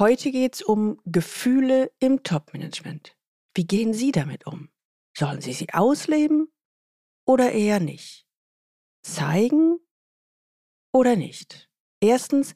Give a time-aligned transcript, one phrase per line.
[0.00, 3.18] Heute geht es um Gefühle im Top-Management.
[3.54, 4.70] Wie gehen Sie damit um?
[5.14, 6.50] Sollen Sie sie ausleben
[7.26, 8.26] oder eher nicht?
[9.02, 9.78] Zeigen
[10.90, 11.68] oder nicht?
[12.00, 12.54] Erstens,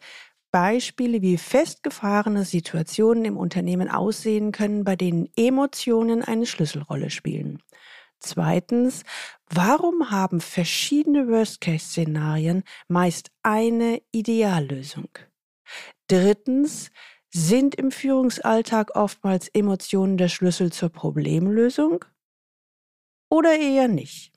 [0.53, 7.63] Beispiele, wie festgefahrene Situationen im Unternehmen aussehen können, bei denen Emotionen eine Schlüsselrolle spielen.
[8.21, 9.03] Zweitens,
[9.51, 15.11] warum haben verschiedene Worst-Case-Szenarien meist eine Ideallösung?
[16.09, 16.91] Drittens,
[17.35, 22.05] sind im Führungsalltag oftmals Emotionen der Schlüssel zur Problemlösung?
[23.29, 24.33] Oder eher nicht?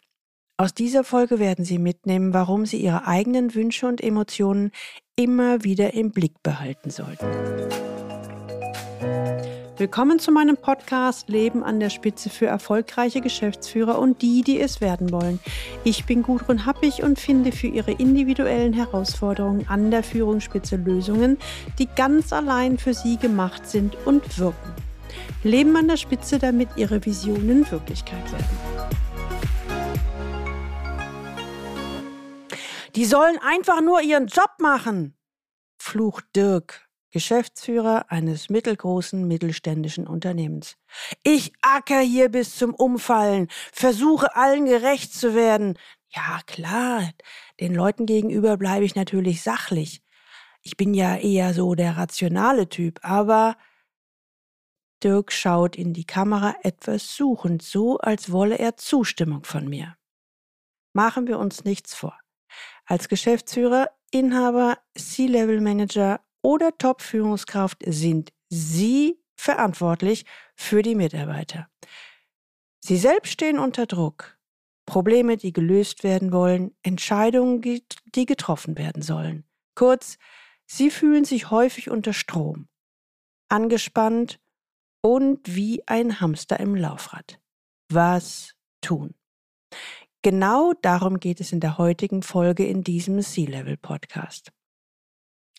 [0.58, 4.72] Aus dieser Folge werden Sie mitnehmen, warum Sie Ihre eigenen Wünsche und Emotionen
[5.16, 7.28] immer wieder im Blick behalten sollten.
[9.80, 14.82] Willkommen zu meinem Podcast Leben an der Spitze für erfolgreiche Geschäftsführer und die, die es
[14.82, 15.40] werden wollen.
[15.84, 21.38] Ich bin Gudrun Happig und finde für Ihre individuellen Herausforderungen an der Führungsspitze Lösungen,
[21.78, 24.74] die ganz allein für Sie gemacht sind und wirken.
[25.44, 28.58] Leben an der Spitze, damit Ihre Visionen Wirklichkeit werden.
[32.96, 35.16] Die sollen einfach nur ihren Job machen,
[35.78, 40.78] flucht Dirk Geschäftsführer eines mittelgroßen mittelständischen Unternehmens.
[41.24, 45.78] Ich acker hier bis zum Umfallen, versuche allen gerecht zu werden.
[46.10, 47.10] Ja, klar,
[47.60, 50.02] den Leuten gegenüber bleibe ich natürlich sachlich.
[50.62, 53.56] Ich bin ja eher so der rationale Typ, aber
[55.04, 59.96] Dirk schaut in die Kamera etwas suchend, so als wolle er Zustimmung von mir.
[60.94, 62.20] Machen wir uns nichts vor.
[62.86, 70.24] Als Geschäftsführer, Inhaber, C-Level Manager oder Top-Führungskraft sind Sie verantwortlich
[70.56, 71.68] für die Mitarbeiter.
[72.80, 74.38] Sie selbst stehen unter Druck.
[74.86, 77.62] Probleme, die gelöst werden wollen, Entscheidungen,
[78.16, 79.44] die getroffen werden sollen.
[79.76, 80.18] Kurz,
[80.66, 82.70] Sie fühlen sich häufig unter Strom,
[83.50, 84.40] angespannt
[85.02, 87.42] und wie ein Hamster im Laufrad.
[87.90, 89.16] Was tun?
[90.22, 94.54] Genau darum geht es in der heutigen Folge in diesem C-Level-Podcast.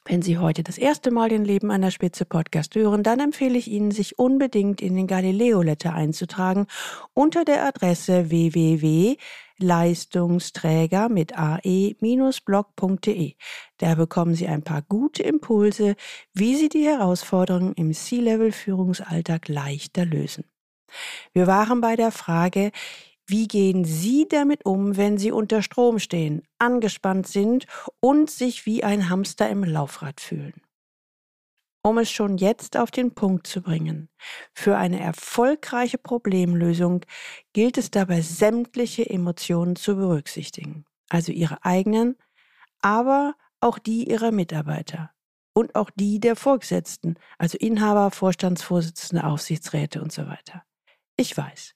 [0.09, 3.59] Wenn Sie heute das erste Mal den Leben an der Spitze Podcast hören, dann empfehle
[3.59, 6.67] ich Ihnen, sich unbedingt in den Galileo Letter einzutragen
[7.13, 13.35] unter der Adresse www.leistungsträger mit ae-blog.de.
[13.77, 15.95] Da bekommen Sie ein paar gute Impulse,
[16.33, 20.45] wie Sie die Herausforderungen im C-Level Führungsalltag leichter lösen.
[21.35, 22.73] Wir waren bei der Frage,
[23.28, 27.66] wie gehen Sie damit um, wenn Sie unter Strom stehen, angespannt sind
[28.00, 30.62] und sich wie ein Hamster im Laufrad fühlen?
[31.83, 34.09] Um es schon jetzt auf den Punkt zu bringen,
[34.55, 37.03] für eine erfolgreiche Problemlösung
[37.53, 42.16] gilt es dabei, sämtliche Emotionen zu berücksichtigen, also Ihre eigenen,
[42.81, 45.10] aber auch die Ihrer Mitarbeiter
[45.55, 50.65] und auch die der Vorgesetzten, also Inhaber, Vorstandsvorsitzende, Aufsichtsräte und so weiter.
[51.16, 51.75] Ich weiß,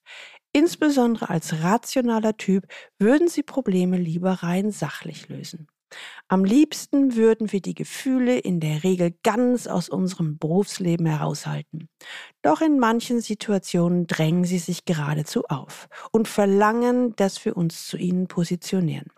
[0.52, 2.66] Insbesondere als rationaler Typ
[2.98, 5.66] würden sie Probleme lieber rein sachlich lösen.
[6.28, 11.88] Am liebsten würden wir die Gefühle in der Regel ganz aus unserem Berufsleben heraushalten.
[12.42, 17.96] Doch in manchen Situationen drängen sie sich geradezu auf und verlangen, dass wir uns zu
[17.96, 19.08] ihnen positionieren.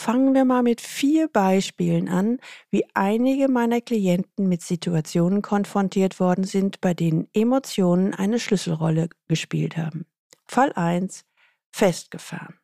[0.00, 2.38] Fangen wir mal mit vier Beispielen an,
[2.70, 9.76] wie einige meiner Klienten mit Situationen konfrontiert worden sind, bei denen Emotionen eine Schlüsselrolle gespielt
[9.76, 10.06] haben.
[10.46, 11.24] Fall 1.
[11.72, 12.60] Festgefahren.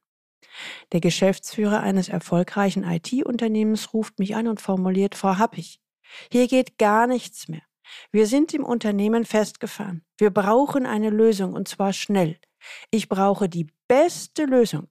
[0.93, 5.81] Der Geschäftsführer eines erfolgreichen IT-Unternehmens ruft mich an und formuliert, Frau Happig,
[6.31, 7.63] hier geht gar nichts mehr.
[8.13, 10.05] Wir sind im Unternehmen festgefahren.
[10.19, 12.39] Wir brauchen eine Lösung und zwar schnell.
[12.93, 14.87] Ich brauche die beste Lösung.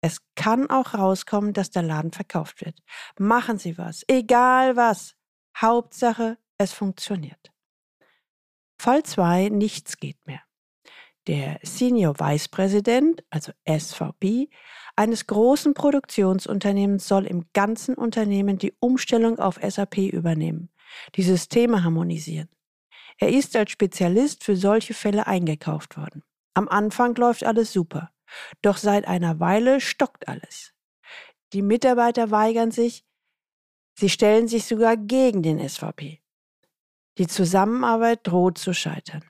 [0.00, 2.80] Es kann auch rauskommen, dass der Laden verkauft wird.
[3.18, 5.14] Machen Sie was, egal was.
[5.56, 7.52] Hauptsache, es funktioniert.
[8.80, 10.42] Fall 2, nichts geht mehr.
[11.26, 14.48] Der Senior Vice President, also SVP,
[14.96, 20.70] eines großen Produktionsunternehmens soll im ganzen Unternehmen die Umstellung auf SAP übernehmen,
[21.16, 22.48] die Systeme harmonisieren.
[23.18, 26.22] Er ist als Spezialist für solche Fälle eingekauft worden.
[26.54, 28.10] Am Anfang läuft alles super.
[28.62, 30.74] Doch seit einer Weile stockt alles.
[31.52, 33.04] Die Mitarbeiter weigern sich,
[33.94, 36.20] sie stellen sich sogar gegen den SVP.
[37.18, 39.24] Die Zusammenarbeit droht zu scheitern.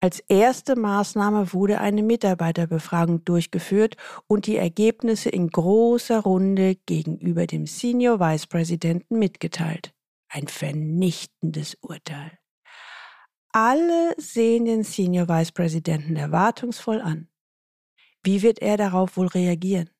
[0.00, 3.96] Als erste Maßnahme wurde eine Mitarbeiterbefragung durchgeführt
[4.28, 9.92] und die Ergebnisse in großer Runde gegenüber dem Senior Vice Präsidenten mitgeteilt.
[10.28, 12.38] Ein vernichtendes Urteil.
[13.50, 17.28] Alle sehen den Senior Vice Präsidenten erwartungsvoll an.
[18.22, 19.90] Wie wird er darauf wohl reagieren?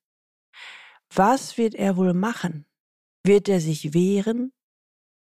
[1.13, 2.65] Was wird er wohl machen?
[3.23, 4.53] Wird er sich wehren?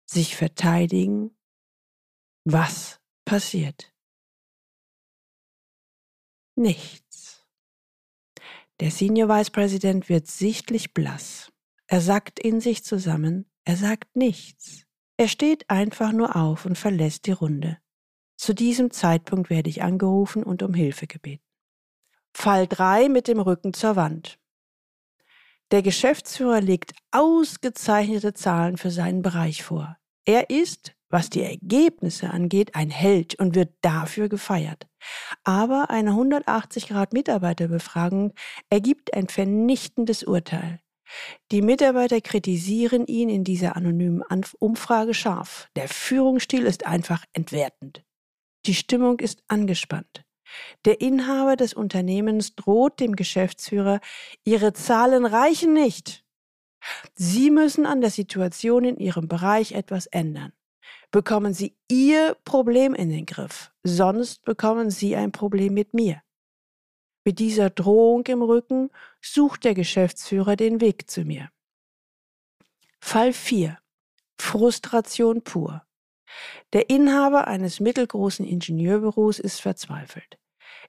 [0.06, 1.36] sich verteidigen,
[2.44, 3.92] was passiert?
[6.56, 7.46] Nichts.
[8.80, 11.52] Der Senior Vice President wird sichtlich blass.
[11.86, 14.84] Er sackt in sich zusammen, er sagt nichts.
[15.16, 17.78] Er steht einfach nur auf und verlässt die Runde.
[18.36, 21.43] Zu diesem Zeitpunkt werde ich angerufen und um Hilfe gebeten.
[22.34, 24.38] Fall 3 mit dem Rücken zur Wand.
[25.70, 29.96] Der Geschäftsführer legt ausgezeichnete Zahlen für seinen Bereich vor.
[30.26, 34.86] Er ist, was die Ergebnisse angeht, ein Held und wird dafür gefeiert.
[35.44, 38.34] Aber eine 180-Grad-Mitarbeiterbefragung
[38.68, 40.80] ergibt ein vernichtendes Urteil.
[41.52, 44.24] Die Mitarbeiter kritisieren ihn in dieser anonymen
[44.58, 45.68] Umfrage scharf.
[45.76, 48.02] Der Führungsstil ist einfach entwertend.
[48.66, 50.23] Die Stimmung ist angespannt.
[50.84, 54.00] Der Inhaber des Unternehmens droht dem Geschäftsführer,
[54.44, 56.24] Ihre Zahlen reichen nicht.
[57.14, 60.52] Sie müssen an der Situation in Ihrem Bereich etwas ändern.
[61.10, 66.22] Bekommen Sie Ihr Problem in den Griff, sonst bekommen Sie ein Problem mit mir.
[67.24, 68.90] Mit dieser Drohung im Rücken
[69.22, 71.48] sucht der Geschäftsführer den Weg zu mir.
[73.00, 73.78] Fall 4.
[74.38, 75.86] Frustration pur.
[76.72, 80.38] Der Inhaber eines mittelgroßen Ingenieurbüros ist verzweifelt.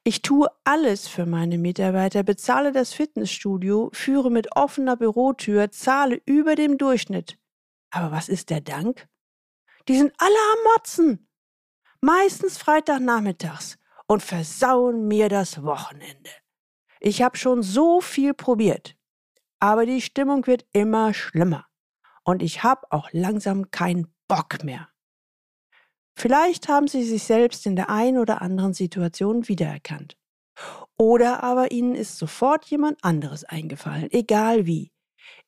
[0.03, 6.55] Ich tue alles für meine Mitarbeiter, bezahle das Fitnessstudio, führe mit offener Bürotür, zahle über
[6.55, 7.37] dem Durchschnitt.
[7.91, 9.07] Aber was ist der Dank?
[9.87, 11.27] Die sind alle am Motzen.
[12.01, 13.77] Meistens Freitagnachmittags
[14.07, 16.29] und versauen mir das Wochenende.
[16.99, 18.95] Ich habe schon so viel probiert,
[19.59, 21.65] aber die Stimmung wird immer schlimmer
[22.23, 24.89] und ich habe auch langsam keinen Bock mehr.
[26.17, 30.17] Vielleicht haben Sie sich selbst in der einen oder anderen Situation wiedererkannt.
[30.97, 34.93] Oder aber Ihnen ist sofort jemand anderes eingefallen, egal wie.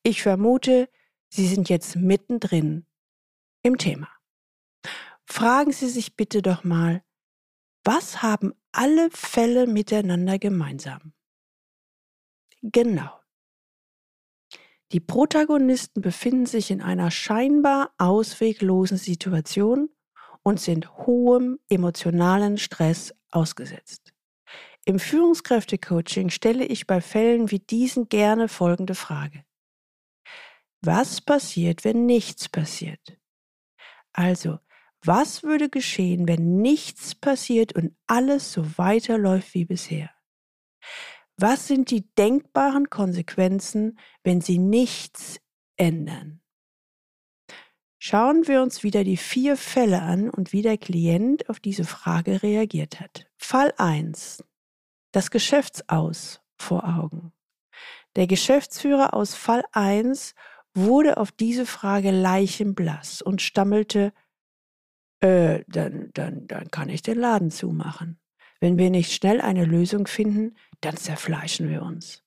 [0.02, 0.88] Ich vermute,
[1.30, 2.86] Sie sind jetzt mittendrin
[3.62, 4.08] im Thema.
[5.26, 7.02] Fragen Sie sich bitte doch mal,
[7.84, 11.14] was haben alle Fälle miteinander gemeinsam?
[12.60, 13.18] Genau.
[14.92, 19.90] Die Protagonisten befinden sich in einer scheinbar ausweglosen Situation
[20.42, 24.12] und sind hohem emotionalen Stress ausgesetzt.
[24.84, 29.44] Im Führungskräftecoaching stelle ich bei Fällen wie diesen gerne folgende Frage.
[30.80, 33.18] Was passiert, wenn nichts passiert?
[34.12, 34.58] Also,
[35.04, 40.10] was würde geschehen, wenn nichts passiert und alles so weiterläuft wie bisher?
[41.36, 45.40] Was sind die denkbaren Konsequenzen, wenn Sie nichts
[45.76, 46.37] ändern?
[48.00, 52.42] Schauen wir uns wieder die vier Fälle an und wie der Klient auf diese Frage
[52.44, 53.26] reagiert hat.
[53.36, 54.44] Fall 1.
[55.10, 57.32] Das Geschäftsaus vor Augen.
[58.14, 60.34] Der Geschäftsführer aus Fall 1
[60.74, 64.12] wurde auf diese Frage leichenblass und stammelte,
[65.20, 68.20] äh, dann, dann, dann kann ich den Laden zumachen.
[68.60, 72.24] Wenn wir nicht schnell eine Lösung finden, dann zerfleischen wir uns.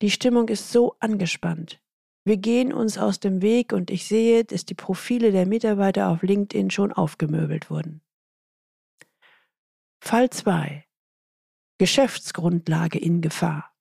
[0.00, 1.79] Die Stimmung ist so angespannt.
[2.24, 6.22] Wir gehen uns aus dem Weg und ich sehe, dass die Profile der Mitarbeiter auf
[6.22, 8.02] LinkedIn schon aufgemöbelt wurden.
[10.02, 10.84] Fall 2.
[11.78, 13.72] Geschäftsgrundlage in Gefahr.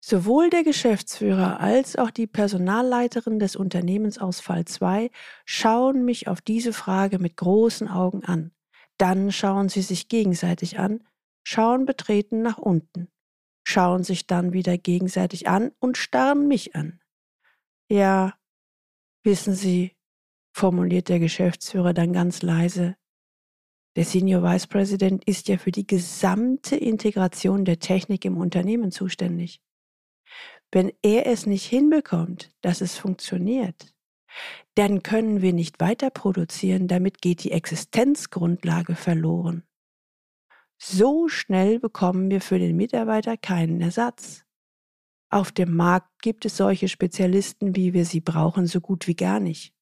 [0.00, 5.10] Sowohl der Geschäftsführer als auch die Personalleiterin des Unternehmens aus Fall 2
[5.44, 8.52] schauen mich auf diese Frage mit großen Augen an.
[8.98, 11.06] Dann schauen sie sich gegenseitig an,
[11.44, 13.08] schauen betreten nach unten
[13.66, 17.00] schauen sich dann wieder gegenseitig an und starren mich an.
[17.90, 18.38] Ja,
[19.24, 19.96] wissen Sie,
[20.54, 22.96] formuliert der Geschäftsführer dann ganz leise,
[23.96, 29.60] der Senior Vice President ist ja für die gesamte Integration der Technik im Unternehmen zuständig.
[30.70, 33.94] Wenn er es nicht hinbekommt, dass es funktioniert,
[34.74, 39.65] dann können wir nicht weiter produzieren, damit geht die Existenzgrundlage verloren.
[40.78, 44.44] So schnell bekommen wir für den Mitarbeiter keinen Ersatz.
[45.30, 49.40] Auf dem Markt gibt es solche Spezialisten, wie wir sie brauchen, so gut wie gar
[49.40, 49.74] nicht.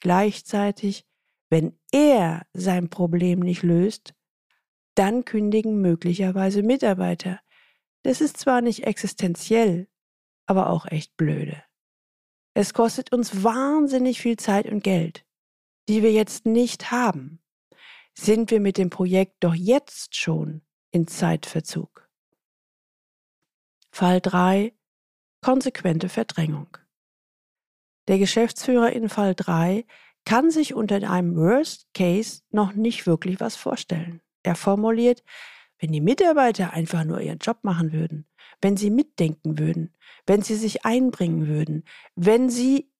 [0.00, 1.06] Gleichzeitig,
[1.50, 4.14] wenn er sein Problem nicht löst,
[4.94, 7.40] dann kündigen möglicherweise Mitarbeiter.
[8.02, 9.88] Das ist zwar nicht existenziell,
[10.46, 11.62] aber auch echt blöde.
[12.54, 15.24] Es kostet uns wahnsinnig viel Zeit und Geld,
[15.88, 17.41] die wir jetzt nicht haben
[18.14, 22.08] sind wir mit dem Projekt doch jetzt schon in Zeitverzug.
[23.90, 24.72] Fall 3.
[25.40, 26.76] Konsequente Verdrängung.
[28.08, 29.84] Der Geschäftsführer in Fall 3
[30.24, 34.20] kann sich unter einem Worst Case noch nicht wirklich was vorstellen.
[34.42, 35.22] Er formuliert,
[35.78, 38.26] wenn die Mitarbeiter einfach nur ihren Job machen würden,
[38.60, 39.94] wenn sie mitdenken würden,
[40.26, 42.90] wenn sie sich einbringen würden, wenn sie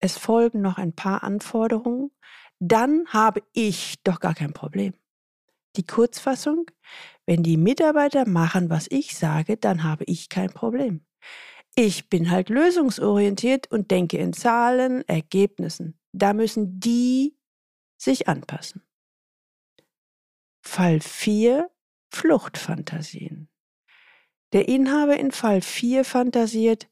[0.00, 2.10] es folgen noch ein paar Anforderungen,
[2.60, 4.94] dann habe ich doch gar kein Problem.
[5.76, 6.70] Die Kurzfassung,
[7.26, 11.04] wenn die Mitarbeiter machen, was ich sage, dann habe ich kein Problem.
[11.76, 15.98] Ich bin halt lösungsorientiert und denke in Zahlen, Ergebnissen.
[16.12, 17.38] Da müssen die
[17.96, 18.82] sich anpassen.
[20.64, 21.70] Fall 4
[22.12, 23.48] Fluchtfantasien.
[24.52, 26.88] Der Inhaber in Fall 4 fantasiert,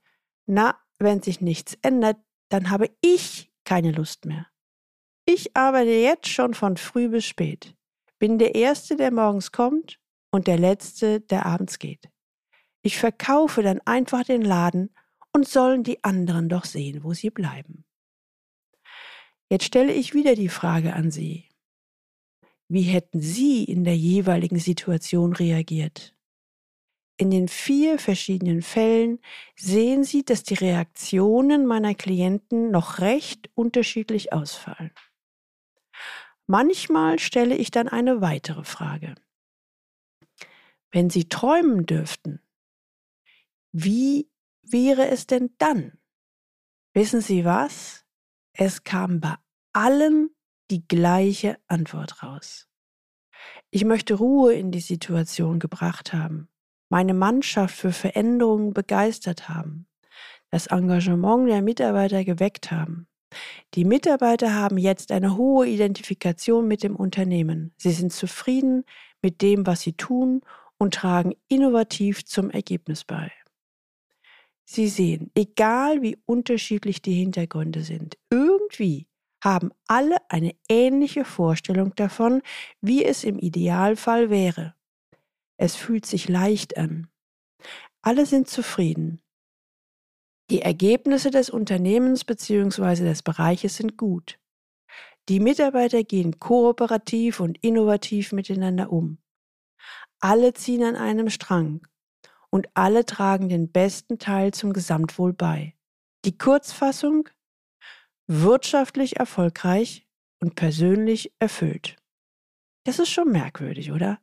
[0.46, 2.18] na, wenn sich nichts ändert,
[2.48, 4.46] dann habe ich keine Lust mehr.
[5.28, 7.74] Ich arbeite jetzt schon von früh bis spät,
[8.20, 9.98] bin der Erste, der morgens kommt
[10.30, 12.08] und der Letzte, der abends geht.
[12.82, 14.94] Ich verkaufe dann einfach den Laden
[15.32, 17.84] und sollen die anderen doch sehen, wo sie bleiben.
[19.50, 21.48] Jetzt stelle ich wieder die Frage an Sie.
[22.68, 26.16] Wie hätten Sie in der jeweiligen Situation reagiert?
[27.16, 29.20] In den vier verschiedenen Fällen
[29.56, 34.92] sehen Sie, dass die Reaktionen meiner Klienten noch recht unterschiedlich ausfallen.
[36.46, 39.14] Manchmal stelle ich dann eine weitere Frage.
[40.90, 42.40] Wenn Sie träumen dürften,
[43.72, 44.30] wie
[44.62, 45.98] wäre es denn dann?
[46.94, 48.04] Wissen Sie was?
[48.52, 49.34] Es kam bei
[49.72, 50.30] allen
[50.70, 52.68] die gleiche Antwort raus.
[53.70, 56.48] Ich möchte Ruhe in die Situation gebracht haben
[56.88, 59.86] meine Mannschaft für Veränderungen begeistert haben,
[60.50, 63.08] das Engagement der Mitarbeiter geweckt haben.
[63.74, 67.72] Die Mitarbeiter haben jetzt eine hohe Identifikation mit dem Unternehmen.
[67.76, 68.84] Sie sind zufrieden
[69.22, 70.42] mit dem, was sie tun
[70.78, 73.32] und tragen innovativ zum Ergebnis bei.
[74.64, 79.06] Sie sehen, egal wie unterschiedlich die Hintergründe sind, irgendwie
[79.42, 82.42] haben alle eine ähnliche Vorstellung davon,
[82.80, 84.74] wie es im Idealfall wäre.
[85.56, 87.08] Es fühlt sich leicht an.
[88.02, 89.20] Alle sind zufrieden.
[90.50, 93.02] Die Ergebnisse des Unternehmens bzw.
[93.02, 94.38] des Bereiches sind gut.
[95.28, 99.18] Die Mitarbeiter gehen kooperativ und innovativ miteinander um.
[100.20, 101.86] Alle ziehen an einem Strang
[102.50, 105.74] und alle tragen den besten Teil zum Gesamtwohl bei.
[106.24, 107.28] Die Kurzfassung
[108.28, 110.06] wirtschaftlich erfolgreich
[110.40, 111.96] und persönlich erfüllt.
[112.84, 114.20] Das ist schon merkwürdig, oder?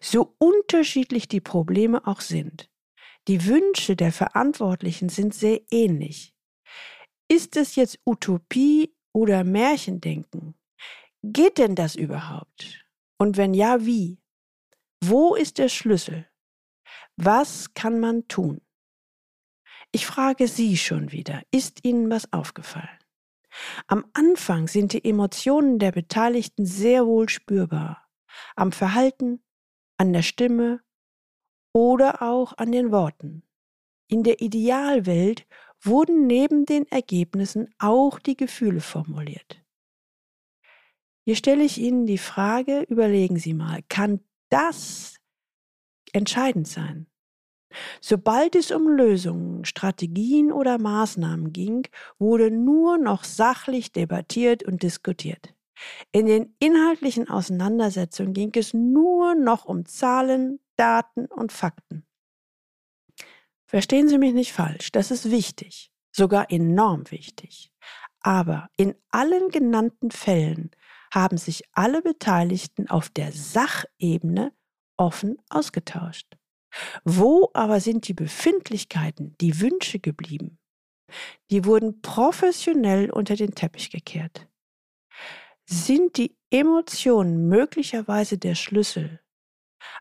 [0.00, 2.70] So unterschiedlich die Probleme auch sind,
[3.28, 6.34] die Wünsche der Verantwortlichen sind sehr ähnlich.
[7.28, 10.54] Ist es jetzt Utopie oder Märchendenken?
[11.22, 12.84] Geht denn das überhaupt?
[13.18, 14.20] Und wenn ja, wie?
[15.02, 16.28] Wo ist der Schlüssel?
[17.16, 18.60] Was kann man tun?
[19.92, 22.98] Ich frage Sie schon wieder, ist Ihnen was aufgefallen?
[23.86, 28.06] Am Anfang sind die Emotionen der Beteiligten sehr wohl spürbar.
[28.56, 29.42] Am Verhalten,
[29.96, 30.80] an der Stimme
[31.74, 33.42] oder auch an den Worten.
[34.08, 35.46] In der Idealwelt
[35.82, 39.62] wurden neben den Ergebnissen auch die Gefühle formuliert.
[41.26, 45.16] Hier stelle ich Ihnen die Frage, überlegen Sie mal, kann das
[46.12, 47.06] entscheidend sein?
[48.00, 51.88] Sobald es um Lösungen, Strategien oder Maßnahmen ging,
[52.18, 55.54] wurde nur noch sachlich debattiert und diskutiert.
[56.12, 62.06] In den inhaltlichen Auseinandersetzungen ging es nur noch um Zahlen, Daten und Fakten.
[63.66, 67.72] Verstehen Sie mich nicht falsch, das ist wichtig, sogar enorm wichtig.
[68.20, 70.70] Aber in allen genannten Fällen
[71.12, 74.52] haben sich alle Beteiligten auf der Sachebene
[74.96, 76.36] offen ausgetauscht.
[77.04, 80.58] Wo aber sind die Befindlichkeiten, die Wünsche geblieben?
[81.50, 84.48] Die wurden professionell unter den Teppich gekehrt.
[85.66, 89.20] Sind die Emotionen möglicherweise der Schlüssel?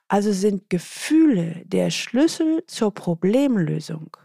[0.08, 4.18] Also sind Gefühle der Schlüssel zur Problemlösung?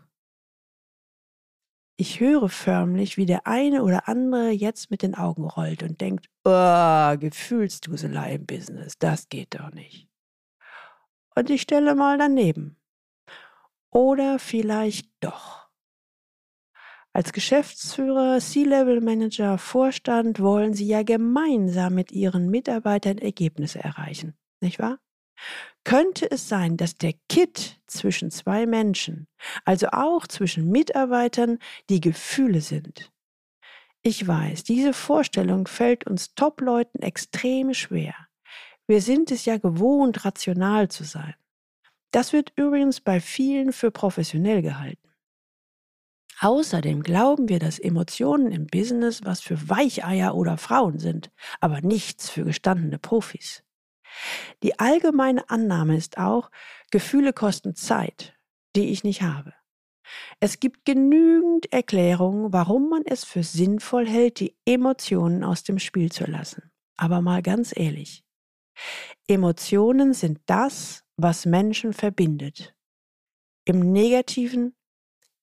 [2.00, 6.30] Ich höre förmlich, wie der eine oder andere jetzt mit den Augen rollt und denkt,
[6.44, 10.08] oh, Gefühlsduselei im Business, das geht doch nicht.
[11.34, 12.76] Und ich stelle mal daneben.
[13.90, 15.68] Oder vielleicht doch.
[17.12, 25.00] Als Geschäftsführer, C-Level-Manager, Vorstand wollen Sie ja gemeinsam mit Ihren Mitarbeitern Ergebnisse erreichen, nicht wahr?
[25.84, 29.26] Könnte es sein, dass der Kit zwischen zwei Menschen,
[29.64, 33.10] also auch zwischen Mitarbeitern, die Gefühle sind?
[34.02, 38.14] Ich weiß, diese Vorstellung fällt uns Top-Leuten extrem schwer.
[38.86, 41.34] Wir sind es ja gewohnt, rational zu sein.
[42.10, 45.08] Das wird übrigens bei vielen für professionell gehalten.
[46.40, 51.30] Außerdem glauben wir, dass Emotionen im Business was für Weicheier oder Frauen sind,
[51.60, 53.64] aber nichts für gestandene Profis.
[54.62, 56.50] Die allgemeine Annahme ist auch,
[56.90, 58.36] Gefühle kosten Zeit,
[58.76, 59.54] die ich nicht habe.
[60.40, 66.10] Es gibt genügend Erklärungen, warum man es für sinnvoll hält, die Emotionen aus dem Spiel
[66.10, 66.70] zu lassen.
[66.96, 68.24] Aber mal ganz ehrlich.
[69.26, 72.74] Emotionen sind das, was Menschen verbindet.
[73.64, 74.74] Im negativen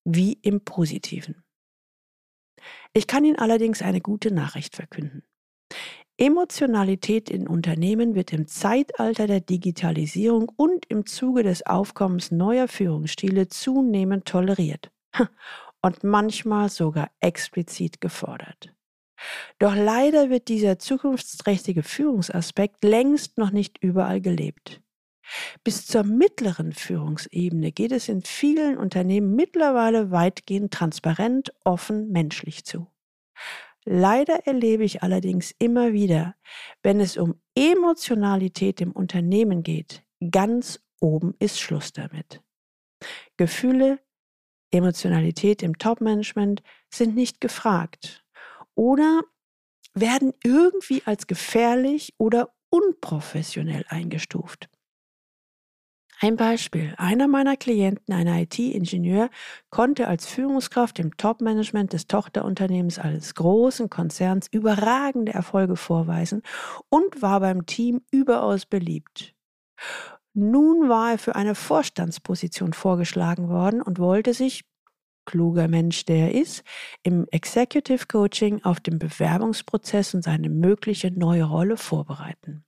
[0.03, 1.43] wie im positiven.
[2.93, 5.23] Ich kann Ihnen allerdings eine gute Nachricht verkünden.
[6.17, 13.49] Emotionalität in Unternehmen wird im Zeitalter der Digitalisierung und im Zuge des Aufkommens neuer Führungsstile
[13.49, 14.91] zunehmend toleriert
[15.81, 18.73] und manchmal sogar explizit gefordert.
[19.59, 24.81] Doch leider wird dieser zukunftsträchtige Führungsaspekt längst noch nicht überall gelebt.
[25.63, 32.87] Bis zur mittleren Führungsebene geht es in vielen Unternehmen mittlerweile weitgehend transparent, offen, menschlich zu.
[33.85, 36.35] Leider erlebe ich allerdings immer wieder,
[36.81, 42.41] wenn es um Emotionalität im Unternehmen geht, ganz oben ist Schluss damit.
[43.37, 43.99] Gefühle,
[44.71, 48.25] Emotionalität im Top-Management sind nicht gefragt
[48.73, 49.21] oder
[49.93, 54.67] werden irgendwie als gefährlich oder unprofessionell eingestuft.
[56.21, 56.93] Ein Beispiel.
[56.97, 59.29] Einer meiner Klienten, ein IT-Ingenieur,
[59.69, 66.41] konnte als Führungskraft im Top-Management des Tochterunternehmens eines großen Konzerns überragende Erfolge vorweisen
[66.89, 69.35] und war beim Team überaus beliebt.
[70.33, 74.63] Nun war er für eine Vorstandsposition vorgeschlagen worden und wollte sich,
[75.25, 76.63] kluger Mensch der er ist,
[77.03, 82.64] im Executive Coaching auf den Bewerbungsprozess und seine mögliche neue Rolle vorbereiten.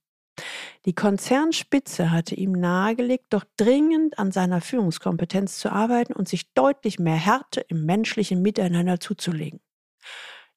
[0.85, 6.99] Die Konzernspitze hatte ihm nahegelegt, doch dringend an seiner Führungskompetenz zu arbeiten und sich deutlich
[6.99, 9.59] mehr Härte im menschlichen Miteinander zuzulegen.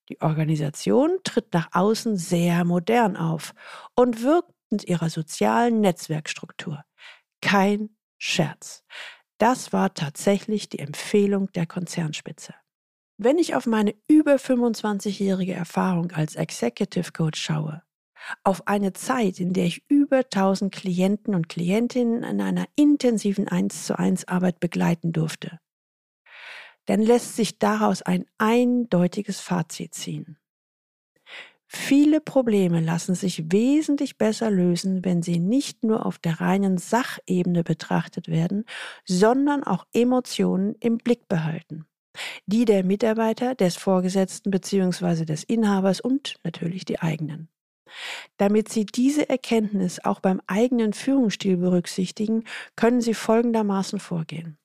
[0.08, 3.54] Die Organisation tritt nach außen sehr modern auf
[3.94, 6.84] und wirkt mit ihrer sozialen Netzwerkstruktur.
[7.40, 8.84] Kein Scherz.
[9.38, 12.54] Das war tatsächlich die Empfehlung der Konzernspitze.
[13.16, 17.82] Wenn ich auf meine über 25-jährige Erfahrung als Executive Coach schaue,
[18.44, 23.86] auf eine Zeit, in der ich über 1000 Klienten und Klientinnen in einer intensiven 1
[23.86, 25.58] zu 1 Arbeit begleiten durfte,
[26.86, 30.38] dann lässt sich daraus ein eindeutiges Fazit ziehen.
[31.72, 37.62] Viele Probleme lassen sich wesentlich besser lösen, wenn sie nicht nur auf der reinen Sachebene
[37.62, 38.64] betrachtet werden,
[39.04, 41.86] sondern auch Emotionen im Blick behalten.
[42.46, 45.24] Die der Mitarbeiter, des Vorgesetzten bzw.
[45.24, 47.48] des Inhabers und natürlich die eigenen.
[48.36, 52.44] Damit Sie diese Erkenntnis auch beim eigenen Führungsstil berücksichtigen,
[52.76, 54.58] können Sie folgendermaßen vorgehen.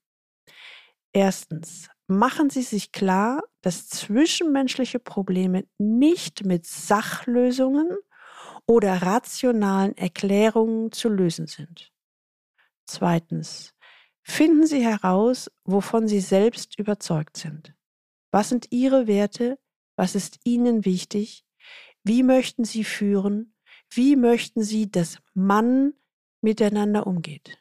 [1.13, 7.89] Erstens, machen Sie sich klar, dass zwischenmenschliche Probleme nicht mit Sachlösungen
[8.67, 11.91] oder rationalen Erklärungen zu lösen sind.
[12.88, 13.73] Zweitens,
[14.23, 17.73] finden Sie heraus, wovon Sie selbst überzeugt sind.
[18.31, 19.57] Was sind Ihre Werte?
[19.95, 21.44] Was ist Ihnen wichtig?
[22.08, 23.56] Wie möchten Sie führen?
[23.89, 25.94] Wie möchten Sie, dass man
[26.41, 27.58] miteinander umgeht?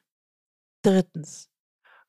[0.82, 1.50] Drittens.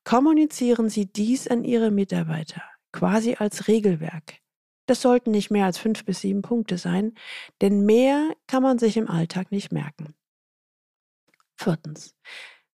[0.04, 4.42] Kommunizieren Sie dies an Ihre Mitarbeiter, quasi als Regelwerk.
[4.86, 7.16] Das sollten nicht mehr als fünf bis sieben Punkte sein,
[7.62, 10.14] denn mehr kann man sich im Alltag nicht merken.
[11.56, 12.16] Viertens.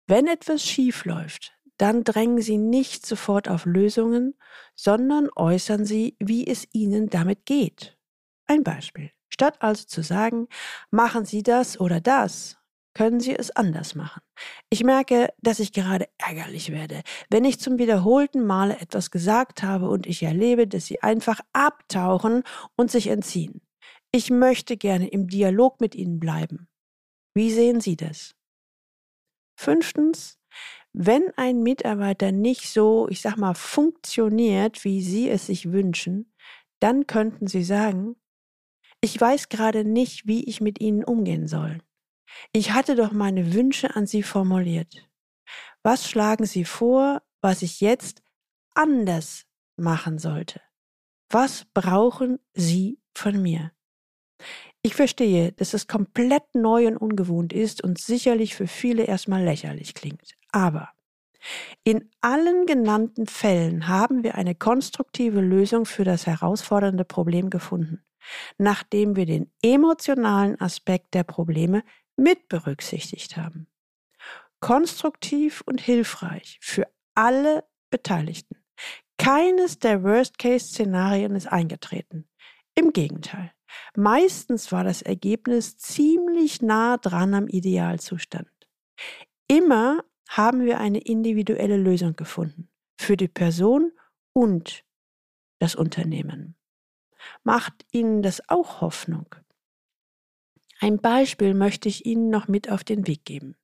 [0.07, 4.38] Wenn etwas schief läuft, dann drängen Sie nicht sofort auf Lösungen,
[4.75, 7.99] sondern äußern Sie, wie es Ihnen damit geht.
[8.47, 9.15] Ein Beispiel.
[9.28, 10.48] Statt also zu sagen,
[10.90, 12.58] machen Sie das oder das,
[12.94, 14.22] können Sie es anders machen.
[14.70, 19.88] Ich merke, dass ich gerade ärgerlich werde, wenn ich zum wiederholten Male etwas gesagt habe
[19.88, 22.42] und ich erlebe, dass Sie einfach abtauchen
[22.76, 23.60] und sich entziehen.
[24.12, 26.68] Ich möchte gerne im Dialog mit Ihnen bleiben.
[27.34, 28.34] Wie sehen Sie das?
[29.58, 30.38] Fünftens,
[30.94, 36.32] wenn ein Mitarbeiter nicht so, ich sag mal, funktioniert, wie Sie es sich wünschen,
[36.80, 38.16] dann könnten Sie sagen,
[39.07, 41.79] ich weiß gerade nicht, wie ich mit ihnen umgehen soll.
[42.53, 45.09] Ich hatte doch meine Wünsche an sie formuliert.
[45.85, 48.21] Was schlagen Sie vor, was ich jetzt
[48.75, 50.61] anders machen sollte?
[51.31, 53.71] Was brauchen Sie von mir?
[54.83, 59.95] Ich verstehe, dass es komplett neu und ungewohnt ist und sicherlich für viele erstmal lächerlich
[59.95, 60.35] klingt.
[60.51, 60.88] Aber
[61.85, 68.03] in allen genannten Fällen haben wir eine konstruktive Lösung für das herausfordernde Problem gefunden
[68.58, 71.82] nachdem wir den emotionalen Aspekt der Probleme
[72.16, 73.68] mit berücksichtigt haben.
[74.60, 78.56] Konstruktiv und hilfreich für alle Beteiligten.
[79.18, 82.28] Keines der Worst-Case-Szenarien ist eingetreten.
[82.74, 83.52] Im Gegenteil.
[83.94, 88.48] Meistens war das Ergebnis ziemlich nah dran am Idealzustand.
[89.48, 92.68] Immer haben wir eine individuelle Lösung gefunden.
[93.00, 93.92] Für die Person
[94.32, 94.84] und
[95.58, 96.56] das Unternehmen.
[97.44, 99.34] Macht Ihnen das auch Hoffnung?
[100.80, 103.56] Ein Beispiel möchte ich Ihnen noch mit auf den Weg geben.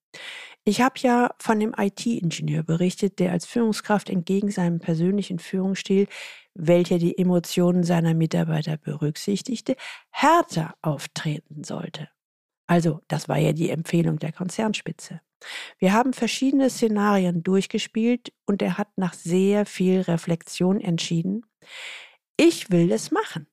[0.65, 6.07] Ich habe ja von dem IT-Ingenieur berichtet, der als Führungskraft entgegen seinem persönlichen Führungsstil,
[6.55, 9.77] welcher die Emotionen seiner Mitarbeiter berücksichtigte,
[10.11, 12.09] härter auftreten sollte.
[12.67, 15.21] Also, das war ja die Empfehlung der Konzernspitze.
[15.79, 21.45] Wir haben verschiedene Szenarien durchgespielt und er hat nach sehr viel Reflexion entschieden,
[22.37, 23.47] ich will es machen.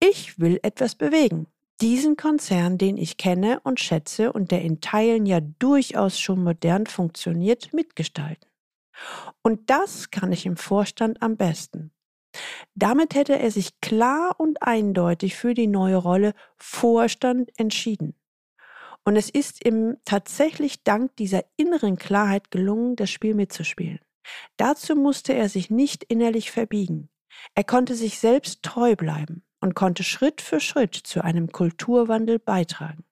[0.00, 1.46] Ich will etwas bewegen
[1.80, 6.86] diesen Konzern, den ich kenne und schätze und der in Teilen ja durchaus schon modern
[6.86, 8.48] funktioniert, mitgestalten.
[9.42, 11.90] Und das kann ich im Vorstand am besten.
[12.74, 18.14] Damit hätte er sich klar und eindeutig für die neue Rolle Vorstand entschieden.
[19.04, 24.00] Und es ist ihm tatsächlich dank dieser inneren Klarheit gelungen, das Spiel mitzuspielen.
[24.56, 27.10] Dazu musste er sich nicht innerlich verbiegen.
[27.54, 33.04] Er konnte sich selbst treu bleiben und konnte Schritt für Schritt zu einem Kulturwandel beitragen.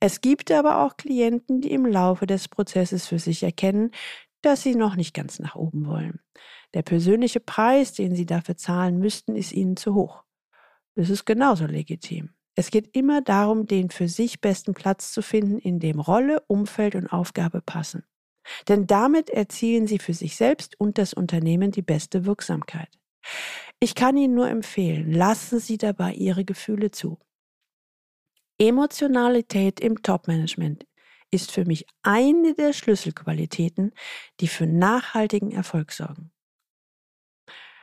[0.00, 3.90] Es gibt aber auch Klienten, die im Laufe des Prozesses für sich erkennen,
[4.42, 6.20] dass sie noch nicht ganz nach oben wollen.
[6.74, 10.24] Der persönliche Preis, den sie dafür zahlen müssten, ist ihnen zu hoch.
[10.96, 12.30] Das ist genauso legitim.
[12.56, 16.94] Es geht immer darum, den für sich besten Platz zu finden, in dem Rolle, Umfeld
[16.94, 18.04] und Aufgabe passen.
[18.68, 22.90] Denn damit erzielen sie für sich selbst und das Unternehmen die beste Wirksamkeit.
[23.80, 27.18] Ich kann Ihnen nur empfehlen, lassen Sie dabei Ihre Gefühle zu.
[28.58, 30.86] Emotionalität im Topmanagement
[31.30, 33.92] ist für mich eine der Schlüsselqualitäten,
[34.40, 36.30] die für nachhaltigen Erfolg sorgen.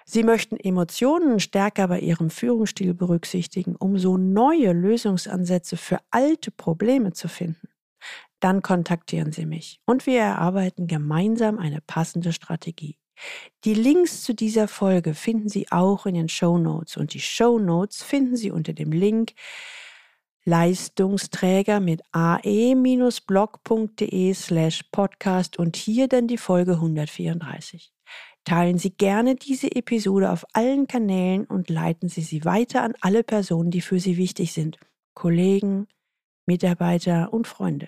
[0.05, 7.13] Sie möchten Emotionen stärker bei Ihrem Führungsstil berücksichtigen, um so neue Lösungsansätze für alte Probleme
[7.13, 7.69] zu finden.
[8.39, 13.00] Dann kontaktieren Sie mich und wir erarbeiten gemeinsam eine passende Strategie.
[13.63, 17.59] Die Links zu dieser Folge finden Sie auch in den Show Notes und die Show
[17.59, 19.33] Notes finden Sie unter dem Link
[20.43, 22.73] Leistungsträger mit ae-blog.de
[24.33, 27.93] slash podcast und hier dann die Folge 134.
[28.43, 33.23] Teilen Sie gerne diese Episode auf allen Kanälen und leiten Sie sie weiter an alle
[33.23, 34.79] Personen, die für Sie wichtig sind,
[35.13, 35.87] Kollegen,
[36.47, 37.87] Mitarbeiter und Freunde.